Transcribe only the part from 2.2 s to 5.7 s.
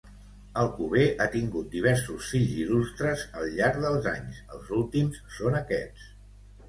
fills il·lustres al llarg dels anys, els últims són